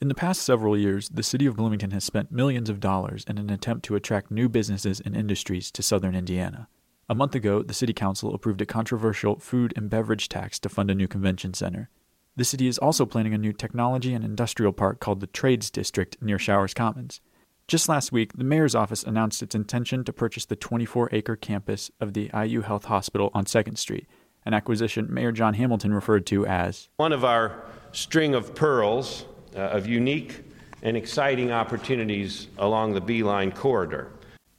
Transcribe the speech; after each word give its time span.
In 0.00 0.06
the 0.06 0.14
past 0.14 0.42
several 0.42 0.78
years, 0.78 1.08
the 1.08 1.24
city 1.24 1.44
of 1.44 1.56
Bloomington 1.56 1.90
has 1.90 2.04
spent 2.04 2.30
millions 2.30 2.70
of 2.70 2.78
dollars 2.78 3.24
in 3.26 3.36
an 3.36 3.50
attempt 3.50 3.84
to 3.86 3.96
attract 3.96 4.30
new 4.30 4.48
businesses 4.48 5.00
and 5.00 5.16
industries 5.16 5.72
to 5.72 5.82
southern 5.82 6.14
Indiana. 6.14 6.68
A 7.08 7.16
month 7.16 7.34
ago, 7.34 7.64
the 7.64 7.74
City 7.74 7.92
Council 7.92 8.32
approved 8.32 8.60
a 8.60 8.66
controversial 8.66 9.40
food 9.40 9.72
and 9.74 9.90
beverage 9.90 10.28
tax 10.28 10.60
to 10.60 10.68
fund 10.68 10.88
a 10.88 10.94
new 10.94 11.08
convention 11.08 11.52
center. 11.52 11.90
The 12.36 12.44
city 12.44 12.68
is 12.68 12.78
also 12.78 13.06
planning 13.06 13.34
a 13.34 13.38
new 13.38 13.52
technology 13.52 14.14
and 14.14 14.24
industrial 14.24 14.72
park 14.72 15.00
called 15.00 15.18
the 15.18 15.26
Trades 15.26 15.68
District 15.68 16.16
near 16.22 16.38
Showers 16.38 16.74
Commons. 16.74 17.20
Just 17.66 17.88
last 17.88 18.12
week, 18.12 18.34
the 18.34 18.44
mayor's 18.44 18.76
office 18.76 19.02
announced 19.02 19.42
its 19.42 19.56
intention 19.56 20.04
to 20.04 20.12
purchase 20.12 20.44
the 20.46 20.54
24 20.54 21.08
acre 21.10 21.34
campus 21.34 21.90
of 21.98 22.14
the 22.14 22.30
IU 22.32 22.60
Health 22.60 22.84
Hospital 22.84 23.32
on 23.34 23.46
2nd 23.46 23.76
Street, 23.76 24.06
an 24.46 24.54
acquisition 24.54 25.12
Mayor 25.12 25.32
John 25.32 25.54
Hamilton 25.54 25.92
referred 25.92 26.24
to 26.26 26.46
as 26.46 26.88
one 26.98 27.12
of 27.12 27.24
our 27.24 27.64
string 27.90 28.36
of 28.36 28.54
pearls 28.54 29.24
uh, 29.54 29.60
of 29.60 29.86
unique 29.86 30.42
and 30.82 30.96
exciting 30.96 31.52
opportunities 31.52 32.48
along 32.58 32.94
the 32.94 33.00
B-Line 33.00 33.52
corridor. 33.52 34.12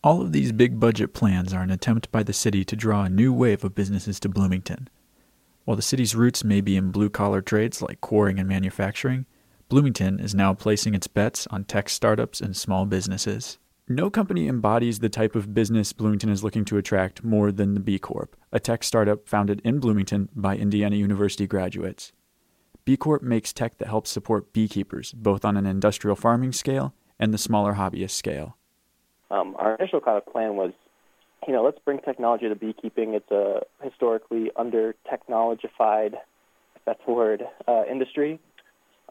All 0.03 0.21
of 0.21 0.31
these 0.31 0.51
big 0.51 0.79
budget 0.79 1.13
plans 1.13 1.53
are 1.53 1.61
an 1.61 1.71
attempt 1.71 2.11
by 2.11 2.23
the 2.23 2.33
city 2.33 2.63
to 2.65 2.75
draw 2.75 3.03
a 3.03 3.09
new 3.09 3.33
wave 3.33 3.63
of 3.63 3.75
businesses 3.75 4.19
to 4.21 4.29
Bloomington. 4.29 4.89
While 5.65 5.75
the 5.75 5.81
city's 5.81 6.15
roots 6.15 6.43
may 6.43 6.61
be 6.61 6.77
in 6.77 6.91
blue 6.91 7.09
collar 7.09 7.41
trades 7.41 7.81
like 7.81 8.01
quarrying 8.01 8.39
and 8.39 8.47
manufacturing, 8.47 9.25
Bloomington 9.67 10.19
is 10.19 10.33
now 10.33 10.53
placing 10.53 10.95
its 10.95 11.07
bets 11.07 11.47
on 11.51 11.63
tech 11.63 11.89
startups 11.89 12.41
and 12.41 12.55
small 12.55 12.85
businesses. 12.85 13.59
No 13.87 14.09
company 14.09 14.47
embodies 14.47 14.99
the 14.99 15.09
type 15.09 15.35
of 15.35 15.53
business 15.53 15.93
Bloomington 15.93 16.29
is 16.29 16.43
looking 16.43 16.65
to 16.65 16.77
attract 16.77 17.23
more 17.23 17.51
than 17.51 17.73
the 17.73 17.79
Bee 17.79 17.99
Corp, 17.99 18.35
a 18.51 18.59
tech 18.59 18.83
startup 18.83 19.27
founded 19.27 19.61
in 19.63 19.79
Bloomington 19.79 20.29
by 20.35 20.55
Indiana 20.55 20.95
University 20.95 21.45
graduates. 21.45 22.13
Bee 22.89 22.97
Corp 22.97 23.21
makes 23.21 23.53
tech 23.53 23.77
that 23.77 23.87
helps 23.87 24.09
support 24.09 24.51
beekeepers, 24.51 25.13
both 25.13 25.45
on 25.45 25.55
an 25.55 25.67
industrial 25.67 26.15
farming 26.15 26.51
scale 26.51 26.95
and 27.19 27.31
the 27.31 27.37
smaller 27.37 27.75
hobbyist 27.75 28.09
scale. 28.09 28.57
Um, 29.29 29.55
our 29.59 29.75
initial 29.75 30.01
kind 30.01 30.17
of 30.17 30.25
plan 30.25 30.55
was 30.55 30.71
you 31.45 31.53
know, 31.53 31.63
let's 31.63 31.77
bring 31.85 31.99
technology 31.99 32.49
to 32.49 32.55
beekeeping. 32.55 33.13
It's 33.13 33.29
a 33.29 33.61
historically 33.83 34.49
under 34.55 34.95
technologified, 35.05 36.13
if 36.13 36.81
that's 36.87 36.99
a 37.07 37.11
word, 37.11 37.43
uh, 37.67 37.83
industry. 37.87 38.39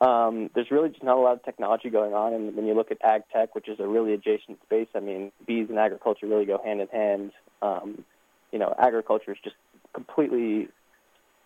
Um, 0.01 0.51
there's 0.57 0.73
really 0.73 0.89
just 0.89 1.05
not 1.05 1.17
a 1.17 1.21
lot 1.21 1.35
of 1.35 1.45
technology 1.45 1.89
going 1.89 2.15
on, 2.15 2.33
and 2.33 2.57
when 2.57 2.67
you 2.67 2.75
look 2.75 2.91
at 2.91 2.99
ag 3.05 3.23
tech, 3.33 3.55
which 3.55 3.69
is 3.69 3.79
a 3.79 3.87
really 3.87 4.13
adjacent 4.13 4.61
space, 4.65 4.89
I 4.97 4.99
mean, 4.99 5.31
bees 5.47 5.69
and 5.69 5.79
agriculture 5.79 6.27
really 6.27 6.47
go 6.47 6.61
hand 6.65 6.81
in 6.81 6.89
hand. 6.89 7.31
Um, 7.63 8.05
you 8.51 8.59
know, 8.59 8.75
agriculture 8.77 9.31
is 9.31 9.39
just 9.45 9.55
completely, 9.95 10.67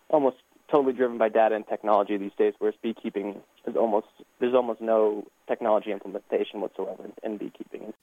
almost 0.09 0.37
totally 0.69 0.93
driven 0.93 1.17
by 1.17 1.29
data 1.29 1.55
and 1.55 1.67
technology 1.67 2.17
these 2.17 2.31
days, 2.37 2.53
whereas 2.59 2.75
beekeeping 2.81 3.41
is 3.67 3.75
almost 3.75 4.07
there's 4.39 4.55
almost 4.55 4.81
no 4.81 5.25
technology 5.47 5.91
implementation 5.91 6.61
whatsoever 6.61 7.03
in 7.23 7.37
beekeeping. 7.37 7.93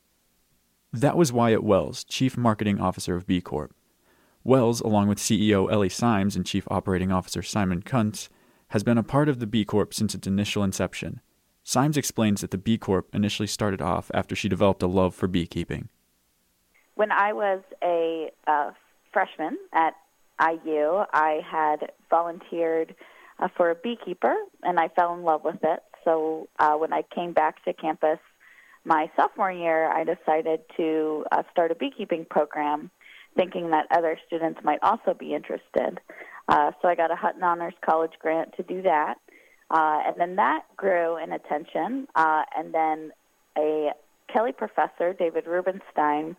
That 0.92 1.16
was 1.16 1.32
Wyatt 1.32 1.62
Wells, 1.62 2.04
Chief 2.04 2.36
Marketing 2.36 2.80
Officer 2.80 3.14
of 3.14 3.26
Bee 3.26 3.40
Corp. 3.40 3.72
Wells, 4.42 4.80
along 4.80 5.08
with 5.08 5.18
CEO 5.18 5.70
Ellie 5.70 5.88
Symes 5.88 6.34
and 6.34 6.46
Chief 6.46 6.66
Operating 6.70 7.12
Officer 7.12 7.42
Simon 7.42 7.82
Kuntz, 7.82 8.28
has 8.68 8.82
been 8.82 8.98
a 8.98 9.02
part 9.02 9.28
of 9.28 9.38
the 9.38 9.46
Bee 9.46 9.64
Corp 9.64 9.92
since 9.92 10.14
its 10.14 10.26
initial 10.26 10.64
inception. 10.64 11.20
Symes 11.62 11.96
explains 11.96 12.40
that 12.40 12.50
the 12.50 12.58
Bee 12.58 12.78
Corp 12.78 13.14
initially 13.14 13.46
started 13.46 13.82
off 13.82 14.10
after 14.14 14.34
she 14.34 14.48
developed 14.48 14.82
a 14.82 14.86
love 14.86 15.14
for 15.14 15.28
beekeeping. 15.28 15.88
When 16.94 17.12
I 17.12 17.32
was 17.32 17.60
a 17.84 18.30
uh, 18.46 18.70
freshman 19.12 19.58
at 19.72 19.94
IU, 20.40 21.04
I 21.12 21.40
had 21.48 21.92
volunteered 22.08 22.94
uh, 23.38 23.48
for 23.56 23.70
a 23.70 23.74
beekeeper, 23.74 24.34
and 24.62 24.78
I 24.78 24.88
fell 24.88 25.14
in 25.14 25.22
love 25.22 25.44
with 25.44 25.62
it. 25.62 25.80
So 26.04 26.48
uh, 26.58 26.74
when 26.74 26.92
I 26.92 27.02
came 27.14 27.32
back 27.32 27.64
to 27.64 27.72
campus 27.72 28.18
my 28.84 29.10
sophomore 29.16 29.52
year, 29.52 29.90
I 29.92 30.04
decided 30.04 30.60
to 30.76 31.24
uh, 31.32 31.42
start 31.50 31.70
a 31.70 31.74
beekeeping 31.74 32.24
program, 32.24 32.90
thinking 33.36 33.70
that 33.70 33.86
other 33.90 34.18
students 34.26 34.60
might 34.64 34.78
also 34.82 35.14
be 35.14 35.34
interested. 35.34 36.00
Uh, 36.48 36.72
so 36.80 36.88
I 36.88 36.94
got 36.94 37.10
a 37.10 37.16
Hutton 37.16 37.42
Honors 37.42 37.74
College 37.84 38.12
grant 38.18 38.56
to 38.56 38.62
do 38.62 38.82
that. 38.82 39.16
Uh, 39.70 40.00
and 40.06 40.16
then 40.18 40.36
that 40.36 40.64
grew 40.76 41.16
in 41.22 41.32
attention. 41.32 42.08
Uh, 42.16 42.42
and 42.56 42.74
then 42.74 43.12
a 43.56 43.90
Kelley 44.32 44.52
professor, 44.52 45.12
David 45.12 45.46
Rubenstein, 45.46 46.36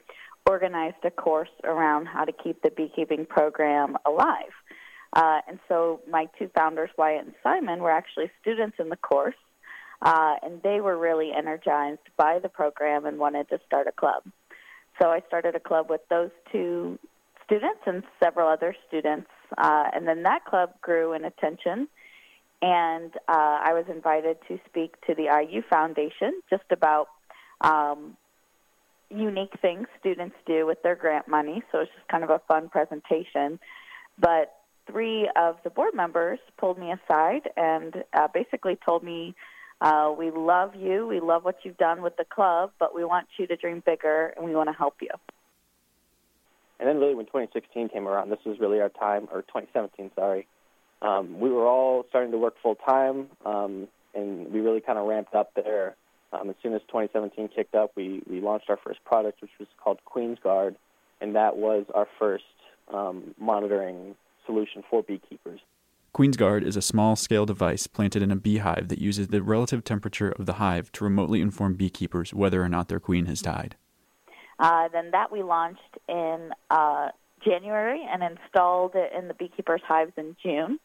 organized 0.51 1.03
a 1.05 1.11
course 1.11 1.55
around 1.63 2.07
how 2.07 2.25
to 2.25 2.33
keep 2.43 2.61
the 2.61 2.71
beekeeping 2.71 3.25
program 3.25 3.97
alive. 4.05 4.55
Uh, 5.13 5.39
and 5.47 5.59
so 5.69 6.01
my 6.09 6.27
two 6.37 6.49
founders, 6.53 6.89
Wyatt 6.97 7.25
and 7.25 7.35
Simon, 7.41 7.79
were 7.79 7.91
actually 7.91 8.29
students 8.41 8.75
in 8.79 8.89
the 8.89 8.97
course. 8.97 9.41
Uh, 10.01 10.35
and 10.43 10.61
they 10.61 10.81
were 10.81 10.97
really 10.97 11.31
energized 11.31 12.07
by 12.17 12.39
the 12.39 12.49
program 12.49 13.05
and 13.05 13.17
wanted 13.17 13.47
to 13.49 13.59
start 13.65 13.87
a 13.87 13.91
club. 13.91 14.23
So 14.99 15.09
I 15.09 15.21
started 15.27 15.55
a 15.55 15.59
club 15.59 15.85
with 15.89 16.01
those 16.09 16.31
two 16.51 16.99
students 17.45 17.81
and 17.85 18.03
several 18.21 18.49
other 18.49 18.75
students. 18.87 19.29
Uh, 19.57 19.85
and 19.93 20.07
then 20.07 20.23
that 20.23 20.43
club 20.43 20.71
grew 20.81 21.13
in 21.13 21.23
attention. 21.23 21.87
And 22.61 23.11
uh, 23.27 23.57
I 23.67 23.73
was 23.73 23.85
invited 23.89 24.37
to 24.49 24.59
speak 24.67 24.95
to 25.07 25.15
the 25.15 25.27
IU 25.49 25.61
Foundation 25.69 26.41
just 26.49 26.69
about 26.71 27.07
um, 27.61 28.17
unique 29.13 29.53
things 29.61 29.87
students 29.99 30.35
do 30.45 30.65
with 30.65 30.81
their 30.83 30.95
grant 30.95 31.27
money. 31.27 31.63
So 31.71 31.79
it's 31.79 31.91
just 31.95 32.07
kind 32.07 32.23
of 32.23 32.29
a 32.29 32.41
fun 32.47 32.69
presentation. 32.69 33.59
But 34.19 34.53
three 34.89 35.29
of 35.35 35.57
the 35.63 35.69
board 35.69 35.93
members 35.93 36.39
pulled 36.57 36.77
me 36.77 36.91
aside 36.91 37.49
and 37.55 38.03
uh, 38.13 38.27
basically 38.33 38.77
told 38.85 39.03
me 39.03 39.35
uh, 39.81 40.13
we 40.17 40.29
love 40.29 40.75
you. 40.75 41.07
We 41.07 41.19
love 41.19 41.43
what 41.43 41.57
you've 41.63 41.77
done 41.77 42.01
with 42.01 42.15
the 42.17 42.25
club, 42.25 42.71
but 42.79 42.93
we 42.95 43.03
want 43.03 43.27
you 43.37 43.47
to 43.47 43.55
dream 43.55 43.81
bigger 43.85 44.33
and 44.35 44.45
we 44.45 44.55
want 44.55 44.69
to 44.69 44.73
help 44.73 44.95
you. 45.01 45.09
And 46.79 46.89
then, 46.89 46.97
really, 46.97 47.13
when 47.13 47.27
2016 47.27 47.89
came 47.89 48.07
around, 48.07 48.31
this 48.31 48.39
was 48.43 48.59
really 48.59 48.81
our 48.81 48.89
time, 48.89 49.27
or 49.31 49.43
2017, 49.43 50.11
sorry. 50.15 50.47
Um, 51.03 51.39
we 51.39 51.49
were 51.49 51.67
all 51.67 52.05
starting 52.09 52.31
to 52.31 52.39
work 52.39 52.55
full 52.61 52.73
time, 52.73 53.27
um, 53.45 53.87
and 54.15 54.51
we 54.51 54.61
really 54.61 54.81
kind 54.81 54.97
of 54.97 55.07
ramped 55.07 55.35
up 55.35 55.51
there. 55.55 55.95
Um, 56.33 56.49
as 56.49 56.55
soon 56.63 56.73
as 56.73 56.81
2017 56.87 57.49
kicked 57.55 57.75
up, 57.75 57.91
we, 57.95 58.21
we 58.29 58.39
launched 58.39 58.69
our 58.69 58.77
first 58.77 59.03
product, 59.03 59.41
which 59.41 59.51
was 59.59 59.67
called 59.81 59.99
Queen's 60.05 60.39
Guard, 60.41 60.75
and 61.19 61.35
that 61.35 61.57
was 61.57 61.85
our 61.93 62.07
first 62.17 62.43
um, 62.93 63.35
monitoring 63.39 64.15
solution 64.45 64.83
for 64.89 65.03
beekeepers. 65.03 65.59
QueensGuard 66.13 66.63
is 66.63 66.75
a 66.75 66.81
small 66.81 67.15
scale 67.15 67.45
device 67.45 67.87
planted 67.87 68.21
in 68.21 68.31
a 68.31 68.35
beehive 68.35 68.89
that 68.89 68.99
uses 68.99 69.29
the 69.29 69.41
relative 69.41 69.83
temperature 69.83 70.31
of 70.31 70.45
the 70.45 70.53
hive 70.53 70.91
to 70.93 71.05
remotely 71.05 71.39
inform 71.39 71.75
beekeepers 71.75 72.33
whether 72.33 72.61
or 72.61 72.67
not 72.67 72.89
their 72.89 72.99
queen 72.99 73.27
has 73.27 73.41
died. 73.41 73.77
Uh, 74.59 74.89
then 74.89 75.11
that 75.11 75.31
we 75.31 75.41
launched 75.41 75.97
in 76.09 76.51
uh, 76.69 77.09
January 77.43 78.05
and 78.11 78.21
installed 78.23 78.91
it 78.93 79.11
in 79.17 79.29
the 79.29 79.33
beekeepers' 79.33 79.81
hives 79.87 80.11
in 80.17 80.35
June. 80.43 80.79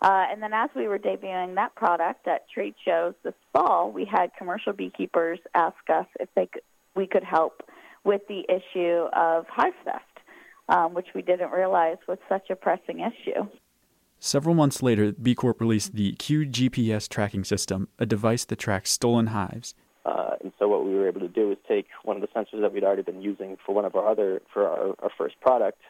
Uh, 0.00 0.26
and 0.30 0.42
then 0.42 0.52
as 0.52 0.70
we 0.76 0.86
were 0.86 0.98
debuting 0.98 1.56
that 1.56 1.74
product 1.74 2.28
at 2.28 2.48
trade 2.48 2.74
shows 2.84 3.14
this 3.24 3.34
fall, 3.52 3.90
we 3.90 4.04
had 4.04 4.30
commercial 4.38 4.72
beekeepers 4.72 5.40
ask 5.54 5.76
us 5.92 6.06
if 6.20 6.28
they 6.36 6.46
could, 6.46 6.62
we 6.94 7.06
could 7.06 7.24
help 7.24 7.62
with 8.04 8.22
the 8.28 8.44
issue 8.48 9.06
of 9.12 9.46
hive 9.48 9.74
theft, 9.84 10.04
um, 10.68 10.94
which 10.94 11.08
we 11.14 11.22
didn't 11.22 11.50
realize 11.50 11.96
was 12.06 12.18
such 12.28 12.48
a 12.50 12.56
pressing 12.56 13.00
issue. 13.00 13.48
Several 14.20 14.54
months 14.54 14.82
later, 14.82 15.12
Bee 15.12 15.34
Corp 15.34 15.60
released 15.60 15.94
the 15.94 16.12
QGPS 16.14 17.08
tracking 17.08 17.44
system, 17.44 17.88
a 17.98 18.06
device 18.06 18.44
that 18.44 18.56
tracks 18.56 18.90
stolen 18.90 19.28
hives. 19.28 19.74
Uh, 20.04 20.30
and 20.42 20.52
so 20.58 20.66
what 20.68 20.84
we 20.84 20.94
were 20.94 21.06
able 21.06 21.20
to 21.20 21.28
do 21.28 21.50
is 21.52 21.58
take 21.68 21.86
one 22.02 22.16
of 22.16 22.22
the 22.22 22.28
sensors 22.28 22.60
that 22.60 22.72
we'd 22.72 22.82
already 22.82 23.02
been 23.02 23.22
using 23.22 23.56
for 23.64 23.74
one 23.74 23.84
of 23.84 23.94
our 23.94 24.08
other 24.08 24.40
for 24.52 24.66
our, 24.66 24.94
our 25.00 25.10
first 25.16 25.40
product, 25.40 25.80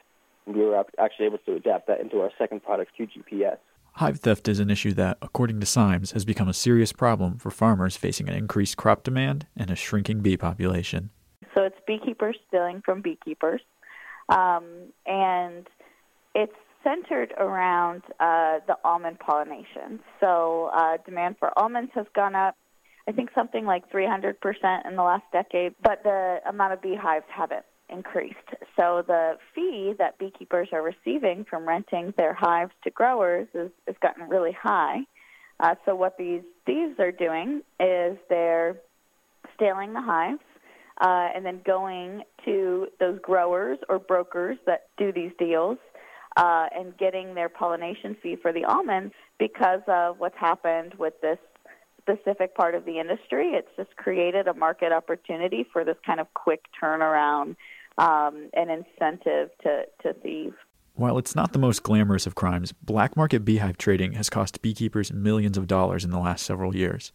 and 0.46 0.56
we 0.56 0.62
were 0.62 0.82
actually 0.98 1.26
able 1.26 1.38
to 1.38 1.54
adapt 1.54 1.86
that 1.86 2.00
into 2.00 2.20
our 2.20 2.30
second 2.38 2.62
product, 2.62 2.92
QGPS. 2.98 3.58
Hive 3.98 4.20
theft 4.20 4.46
is 4.46 4.60
an 4.60 4.70
issue 4.70 4.92
that, 4.92 5.18
according 5.20 5.58
to 5.58 5.66
Symes, 5.66 6.12
has 6.12 6.24
become 6.24 6.46
a 6.46 6.54
serious 6.54 6.92
problem 6.92 7.36
for 7.36 7.50
farmers 7.50 7.96
facing 7.96 8.28
an 8.28 8.34
increased 8.36 8.76
crop 8.76 9.02
demand 9.02 9.48
and 9.56 9.72
a 9.72 9.74
shrinking 9.74 10.20
bee 10.20 10.36
population. 10.36 11.10
So 11.52 11.64
it's 11.64 11.74
beekeepers 11.84 12.36
stealing 12.46 12.80
from 12.84 13.02
beekeepers, 13.02 13.60
um, 14.28 14.92
and 15.04 15.66
it's 16.32 16.54
centered 16.84 17.34
around 17.38 18.02
uh, 18.20 18.60
the 18.68 18.76
almond 18.84 19.18
pollination. 19.18 19.98
So 20.20 20.70
uh, 20.72 20.98
demand 21.04 21.34
for 21.40 21.50
almonds 21.58 21.90
has 21.96 22.06
gone 22.14 22.36
up, 22.36 22.54
I 23.08 23.10
think 23.10 23.30
something 23.34 23.64
like 23.64 23.90
300% 23.90 24.34
in 24.86 24.94
the 24.94 25.02
last 25.02 25.24
decade, 25.32 25.74
but 25.82 26.04
the 26.04 26.38
amount 26.48 26.72
of 26.72 26.80
beehives 26.80 27.26
haven't 27.28 27.64
increased. 27.90 28.36
So 28.76 29.02
the 29.06 29.38
fee 29.54 29.94
that 29.98 30.18
beekeepers 30.18 30.68
are 30.72 30.82
receiving 30.82 31.44
from 31.44 31.66
renting 31.66 32.14
their 32.16 32.34
hives 32.34 32.72
to 32.84 32.90
growers 32.90 33.48
is, 33.54 33.70
is 33.86 33.96
gotten 34.00 34.28
really 34.28 34.52
high. 34.52 35.00
Uh, 35.60 35.74
so 35.84 35.94
what 35.94 36.16
these 36.18 36.42
thieves 36.66 36.98
are 37.00 37.12
doing 37.12 37.62
is 37.80 38.16
they're 38.28 38.76
stealing 39.54 39.92
the 39.92 40.00
hives 40.00 40.40
uh, 41.00 41.28
and 41.34 41.44
then 41.44 41.60
going 41.64 42.22
to 42.44 42.88
those 43.00 43.18
growers 43.20 43.78
or 43.88 43.98
brokers 43.98 44.58
that 44.66 44.88
do 44.96 45.12
these 45.12 45.32
deals 45.38 45.78
uh, 46.36 46.66
and 46.76 46.96
getting 46.98 47.34
their 47.34 47.48
pollination 47.48 48.16
fee 48.22 48.36
for 48.40 48.52
the 48.52 48.64
almonds 48.64 49.14
because 49.38 49.80
of 49.88 50.18
what's 50.18 50.36
happened 50.36 50.94
with 50.98 51.14
this 51.20 51.38
specific 52.00 52.54
part 52.54 52.74
of 52.74 52.84
the 52.84 52.98
industry. 52.98 53.50
It's 53.50 53.68
just 53.76 53.94
created 53.96 54.48
a 54.48 54.54
market 54.54 54.92
opportunity 54.92 55.66
for 55.72 55.84
this 55.84 55.96
kind 56.06 56.20
of 56.20 56.32
quick 56.34 56.64
turnaround 56.80 57.56
um, 57.98 58.48
and 58.54 58.70
incentive 58.70 59.50
to, 59.62 59.82
to 60.02 60.14
thieve. 60.22 60.54
While 60.94 61.18
it's 61.18 61.36
not 61.36 61.52
the 61.52 61.58
most 61.58 61.82
glamorous 61.82 62.26
of 62.26 62.34
crimes, 62.34 62.72
black 62.72 63.16
market 63.16 63.44
beehive 63.44 63.78
trading 63.78 64.14
has 64.14 64.30
cost 64.30 64.62
beekeepers 64.62 65.12
millions 65.12 65.56
of 65.56 65.66
dollars 65.66 66.04
in 66.04 66.10
the 66.10 66.18
last 66.18 66.44
several 66.44 66.74
years. 66.74 67.12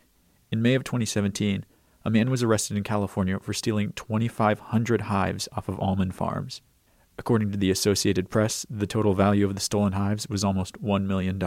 In 0.52 0.62
May 0.62 0.76
of 0.76 0.84
2017, 0.84 1.66
a 2.06 2.10
man 2.10 2.30
was 2.30 2.44
arrested 2.44 2.78
in 2.78 2.84
California 2.84 3.40
for 3.40 3.54
stealing 3.54 3.92
2,500 3.94 5.02
hives 5.02 5.50
off 5.54 5.68
of 5.68 5.80
almond 5.80 6.16
farms. 6.16 6.62
According 7.18 7.52
to 7.52 7.58
the 7.58 7.72
Associated 7.72 8.30
Press, 8.30 8.66
the 8.70 8.88
total 8.88 9.14
value 9.14 9.46
of 9.46 9.56
the 9.56 9.62
stolen 9.62 9.94
hives 9.94 10.28
was 10.28 10.44
almost 10.44 10.82
$1 10.82 11.06
million. 11.06 11.40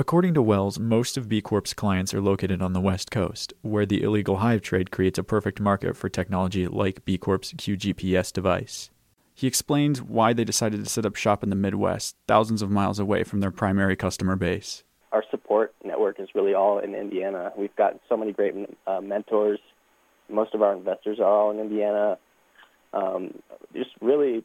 According 0.00 0.34
to 0.34 0.42
Wells, 0.42 0.78
most 0.78 1.16
of 1.16 1.28
Bee 1.28 1.42
Corp's 1.42 1.74
clients 1.74 2.14
are 2.14 2.20
located 2.20 2.62
on 2.62 2.72
the 2.72 2.80
West 2.80 3.10
Coast, 3.10 3.52
where 3.62 3.84
the 3.84 4.04
illegal 4.04 4.36
hive 4.36 4.62
trade 4.62 4.92
creates 4.92 5.18
a 5.18 5.24
perfect 5.24 5.58
market 5.58 5.96
for 5.96 6.08
technology 6.08 6.68
like 6.68 7.04
Bee 7.04 7.18
Corp's 7.18 7.52
QGPS 7.52 8.32
device. 8.32 8.90
He 9.34 9.48
explains 9.48 10.00
why 10.00 10.34
they 10.34 10.44
decided 10.44 10.84
to 10.84 10.88
set 10.88 11.04
up 11.04 11.16
shop 11.16 11.42
in 11.42 11.50
the 11.50 11.56
Midwest, 11.56 12.14
thousands 12.28 12.62
of 12.62 12.70
miles 12.70 13.00
away 13.00 13.24
from 13.24 13.40
their 13.40 13.50
primary 13.50 13.96
customer 13.96 14.36
base. 14.36 14.84
Our 15.10 15.24
support 15.32 15.74
network 15.84 16.20
is 16.20 16.28
really 16.32 16.54
all 16.54 16.78
in 16.78 16.94
Indiana. 16.94 17.50
We've 17.58 17.74
got 17.74 17.98
so 18.08 18.16
many 18.16 18.32
great 18.32 18.54
uh, 18.86 19.00
mentors. 19.00 19.58
Most 20.28 20.54
of 20.54 20.62
our 20.62 20.74
investors 20.74 21.18
are 21.18 21.24
all 21.24 21.50
in 21.50 21.58
Indiana. 21.58 22.18
Um, 22.92 23.34
just 23.74 23.90
really 24.00 24.44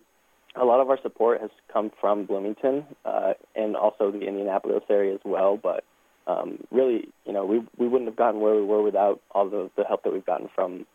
a 0.55 0.65
lot 0.65 0.79
of 0.79 0.89
our 0.89 0.99
support 1.01 1.41
has 1.41 1.49
come 1.71 1.91
from 1.99 2.25
Bloomington 2.25 2.85
uh, 3.05 3.33
and 3.55 3.75
also 3.75 4.11
the 4.11 4.21
Indianapolis 4.21 4.83
area 4.89 5.13
as 5.13 5.21
well. 5.23 5.57
But 5.57 5.83
um, 6.27 6.59
really, 6.71 7.09
you 7.25 7.33
know, 7.33 7.45
we 7.45 7.59
we 7.77 7.87
wouldn't 7.87 8.09
have 8.09 8.15
gotten 8.15 8.39
where 8.39 8.55
we 8.55 8.63
were 8.63 8.81
without 8.81 9.21
all 9.31 9.49
the, 9.49 9.69
the 9.75 9.83
help 9.83 10.03
that 10.03 10.13
we've 10.13 10.25
gotten 10.25 10.49
from 10.53 10.85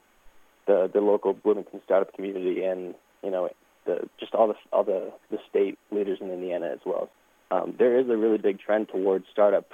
the 0.67 0.91
the 0.93 1.01
local 1.01 1.33
Bloomington 1.33 1.81
startup 1.85 2.15
community 2.15 2.65
and 2.65 2.95
you 3.23 3.31
know 3.31 3.51
the 3.85 4.09
just 4.21 4.35
all 4.35 4.49
the 4.49 4.55
all 4.73 4.85
the 4.85 5.13
the 5.31 5.39
state 5.51 5.79
leaders 5.91 6.19
in 6.21 6.31
Indiana 6.31 6.71
as 6.73 6.81
well. 6.85 7.11
Um, 7.51 7.75
there 7.79 7.99
is 7.99 8.09
a 8.09 8.17
really 8.17 8.39
big 8.39 8.61
trend 8.61 8.89
towards 8.89 9.25
startup 9.33 9.71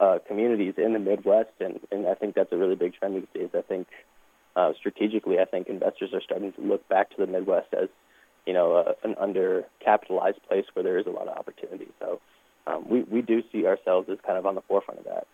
uh, 0.00 0.18
communities 0.26 0.74
in 0.78 0.94
the 0.94 0.98
Midwest, 0.98 1.50
and, 1.60 1.78
and 1.92 2.06
I 2.06 2.14
think 2.14 2.34
that's 2.34 2.52
a 2.52 2.56
really 2.56 2.76
big 2.76 2.94
trend 2.94 3.16
these 3.16 3.26
days. 3.34 3.50
I 3.54 3.60
think 3.60 3.86
uh, 4.56 4.72
strategically, 4.78 5.38
I 5.38 5.44
think 5.44 5.68
investors 5.68 6.10
are 6.14 6.22
starting 6.22 6.52
to 6.54 6.60
look 6.62 6.88
back 6.88 7.10
to 7.10 7.16
the 7.18 7.26
Midwest 7.26 7.68
as 7.74 7.90
you 8.46 8.52
know, 8.52 8.76
uh, 8.76 8.92
an 9.04 9.14
undercapitalized 9.14 10.42
place 10.48 10.64
where 10.72 10.82
there 10.82 10.98
is 10.98 11.06
a 11.06 11.10
lot 11.10 11.28
of 11.28 11.36
opportunity. 11.36 11.88
So 11.98 12.20
um, 12.66 12.88
we, 12.88 13.02
we 13.02 13.22
do 13.22 13.42
see 13.52 13.66
ourselves 13.66 14.08
as 14.10 14.18
kind 14.26 14.38
of 14.38 14.46
on 14.46 14.54
the 14.54 14.62
forefront 14.62 15.00
of 15.00 15.06
that. 15.06 15.26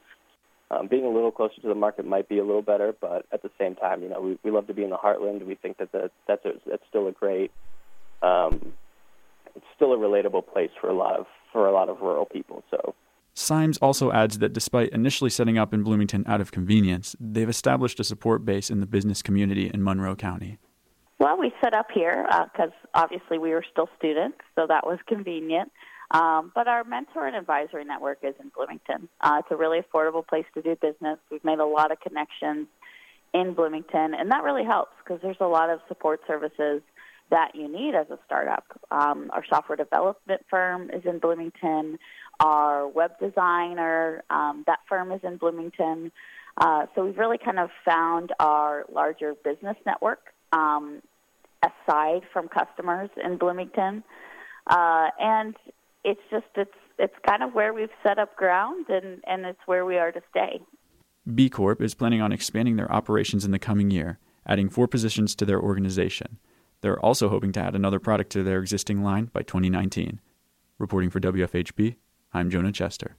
Um, 0.69 0.88
being 0.88 1.05
a 1.05 1.08
little 1.08 1.31
closer 1.31 1.61
to 1.61 1.69
the 1.69 1.76
market 1.76 2.05
might 2.05 2.29
be 2.29 2.38
a 2.38 2.44
little 2.44 2.62
better, 2.62 2.93
but 3.00 3.25
at 3.32 3.43
the 3.43 3.50
same 3.58 3.76
time, 3.76 4.03
you 4.03 4.08
know, 4.08 4.20
we, 4.20 4.38
we 4.43 4.50
love 4.50 4.67
to 4.67 4.75
be 4.75 4.82
in 4.82 4.91
the 4.91 4.97
heartland. 4.97 5.47
We 5.47 5.55
think 5.55 5.79
that 5.79 5.93
the, 5.93 6.11
that's 6.26 6.44
a, 6.44 6.55
that's 6.69 6.82
still 6.88 7.06
a 7.06 7.12
great, 7.12 7.53
um, 8.23 8.73
it's 9.55 9.64
still 9.76 9.93
a 9.93 9.97
relatable 9.97 10.47
place 10.53 10.70
for 10.81 10.88
a 10.88 10.94
lot 10.94 11.19
of 11.19 11.26
for 11.53 11.69
a 11.69 11.73
lot 11.73 11.88
of 11.88 12.00
rural 12.00 12.26
people. 12.26 12.64
So. 12.70 12.94
Symes 13.32 13.79
also 13.79 14.11
adds 14.12 14.38
that 14.38 14.55
despite 14.55 14.88
initially 14.91 15.31
setting 15.31 15.58
up 15.58 15.75
in 15.75 15.82
Bloomington 15.82 16.25
out 16.26 16.41
of 16.41 16.50
convenience, 16.53 17.14
they've 17.20 17.49
established 17.49 18.00
a 18.00 18.05
support 18.05 18.44
base 18.44 18.70
in 18.70 18.81
the 18.81 18.87
business 18.87 19.23
community 19.23 19.70
in 19.73 19.85
Monroe 19.85 20.17
County. 20.17 20.58
Well, 21.26 21.38
we 21.38 21.52
set 21.61 21.75
up 21.75 21.88
here 21.93 22.25
because 22.52 22.70
uh, 22.94 23.02
obviously 23.02 23.37
we 23.38 23.50
were 23.50 23.64
still 23.73 23.88
students, 23.99 24.38
so 24.55 24.64
that 24.69 24.87
was 24.87 25.00
convenient. 25.08 25.73
Um, 26.12 26.52
but 26.55 26.69
our 26.69 26.84
mentor 26.84 27.26
and 27.26 27.34
advisory 27.34 27.84
network 27.84 28.19
is 28.23 28.37
in 28.40 28.52
Bloomington. 28.55 29.08
Uh, 29.20 29.40
it's 29.40 29.49
a 29.50 29.56
really 29.56 29.81
affordable 29.81 30.25
place 30.25 30.44
to 30.55 30.62
do 30.62 30.76
business. 30.76 31.19
We've 31.28 31.43
made 31.43 31.58
a 31.58 31.64
lot 31.64 31.90
of 31.90 31.99
connections 31.99 32.69
in 33.34 33.55
Bloomington, 33.55 34.14
and 34.14 34.31
that 34.31 34.44
really 34.44 34.64
helps 34.64 34.93
because 35.02 35.20
there's 35.20 35.40
a 35.40 35.49
lot 35.49 35.69
of 35.69 35.81
support 35.88 36.20
services 36.28 36.81
that 37.31 37.56
you 37.56 37.67
need 37.67 37.96
as 37.96 38.08
a 38.11 38.20
startup. 38.25 38.62
Um, 38.93 39.29
our 39.32 39.44
software 39.50 39.75
development 39.75 40.43
firm 40.49 40.90
is 40.90 41.02
in 41.05 41.19
Bloomington. 41.19 41.99
Our 42.38 42.87
web 42.87 43.19
designer, 43.19 44.22
um, 44.31 44.62
that 44.69 44.79
firm 44.88 45.11
is 45.11 45.22
in 45.25 45.38
Bloomington. 45.38 46.12
Uh, 46.56 46.87
so 46.94 47.05
we've 47.05 47.19
really 47.19 47.38
kind 47.44 47.58
of 47.58 47.70
found 47.84 48.32
our 48.38 48.84
larger 48.93 49.34
business 49.43 49.76
network 49.84 50.20
um, 50.52 51.02
aside 51.66 52.22
from 52.32 52.48
customers 52.48 53.10
in 53.22 53.36
Bloomington, 53.36 54.02
uh, 54.68 55.08
and 55.18 55.54
it's 56.04 56.20
just 56.30 56.46
it's 56.54 56.70
it's 56.98 57.14
kind 57.28 57.42
of 57.42 57.52
where 57.54 57.74
we've 57.74 57.90
set 58.02 58.18
up 58.18 58.36
ground, 58.36 58.86
and 58.88 59.22
and 59.26 59.44
it's 59.44 59.60
where 59.66 59.84
we 59.84 59.98
are 59.98 60.12
to 60.12 60.20
stay. 60.30 60.60
Bee 61.34 61.50
Corp 61.50 61.82
is 61.82 61.94
planning 61.94 62.20
on 62.20 62.32
expanding 62.32 62.76
their 62.76 62.90
operations 62.90 63.44
in 63.44 63.50
the 63.50 63.58
coming 63.58 63.90
year, 63.90 64.18
adding 64.46 64.68
four 64.68 64.86
positions 64.86 65.34
to 65.34 65.44
their 65.44 65.60
organization. 65.60 66.38
They're 66.80 67.00
also 67.00 67.28
hoping 67.28 67.52
to 67.52 67.60
add 67.60 67.74
another 67.74 67.98
product 67.98 68.30
to 68.32 68.44
their 68.44 68.60
existing 68.60 69.02
line 69.02 69.30
by 69.32 69.42
2019. 69.42 70.20
Reporting 70.78 71.10
for 71.10 71.20
WFHB, 71.20 71.96
I'm 72.32 72.50
Jonah 72.50 72.70
Chester. 72.70 73.16